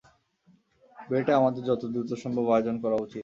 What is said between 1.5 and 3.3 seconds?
যত দ্রুত সম্ভব আয়োজন করা উচিত।